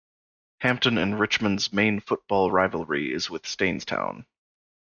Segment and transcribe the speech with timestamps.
[0.61, 4.25] Hampton and Richmond's main football rivalry is with Staines Town.